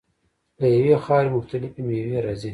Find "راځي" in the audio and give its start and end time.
2.25-2.49